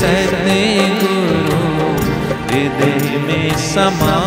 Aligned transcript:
मेरे 0.03 0.63
गुरु 1.01 1.59
हृदय 2.47 3.19
में 3.27 3.57
समाओ 3.67 4.22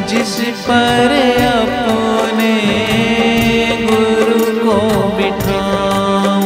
जिस 0.09 0.33
पर 0.65 1.13
अपने 1.45 2.51
गुरु 3.85 4.41
को 4.59 4.77
बिठाऊं। 5.17 6.43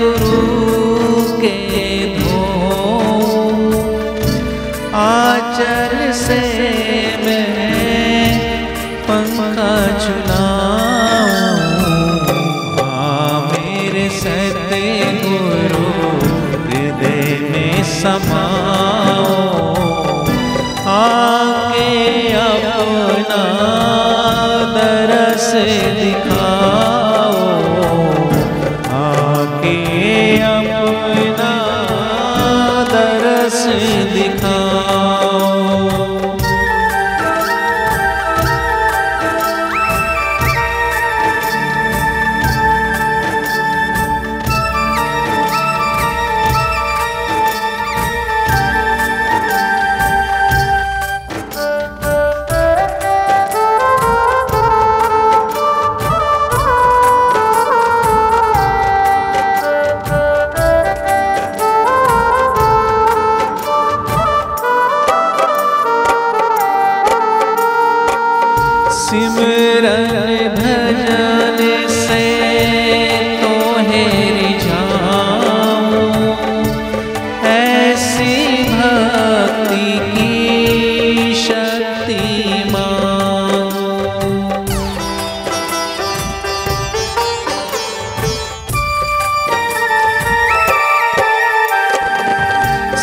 गुरु 0.00 1.40
के 1.40 1.86
धोऊं। 2.18 3.72
आचर 4.94 6.12
से 6.12 6.81
सत्य 14.72 15.06
गुरु 15.22 15.88
हृदय 16.66 17.26
में 17.50 17.82
समाओ। 17.84 19.34
आके 20.92 21.90
अपना 22.42 23.42
दरस 24.76 25.50
दिखाओ 25.98 26.71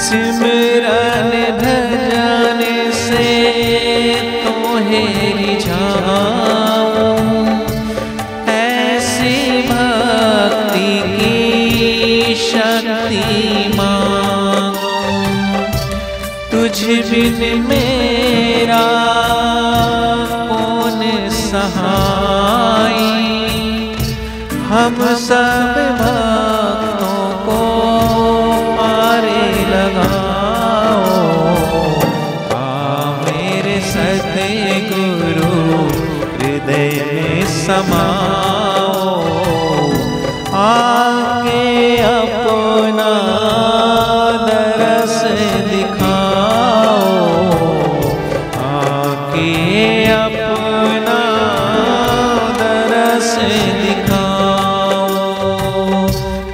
सिमरन 0.09 1.31
धजन 1.57 2.61
से 2.99 3.25
तुम्हें 4.43 5.35
रिझाऊं। 5.37 7.11
ऐसी 8.53 9.35
भक्ति 9.67 10.91
की 11.13 12.35
शक्ति 12.35 13.77
माँ 13.77 14.73
तुझ 16.51 16.77
बिन 17.11 17.39
मेरा 17.69 18.85
कौन 20.49 21.01
सहाय 21.39 22.99
हम 24.69 24.97
सब 25.27 25.75
भाई 26.01 26.48
गुरु 34.71 35.53
हृदय 36.37 36.93
में 37.13 37.39
समाओ। 37.45 39.07
आके 40.53 41.97
अपना 41.97 43.11
दरस 44.47 45.19
दिखाओ। 45.69 47.07
आके 48.59 49.51
अपना 50.11 51.21
दरस 52.57 53.31
दिखाओ। 53.83 55.21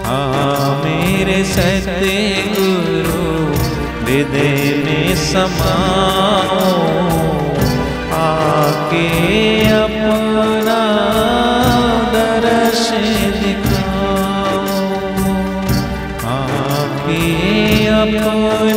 हाँ 0.04 0.66
मेरे 0.86 1.40
सत्य 1.44 2.10
गुरु 2.60 3.24
हृदय 4.06 4.64
में 4.86 5.08
समाओ। 5.16 6.64
आके 8.96 9.72
अपना 9.76 10.82
दर्श 12.14 12.86
दिखाओ। 13.36 14.60
आके 16.36 17.24
अपना 18.02 18.75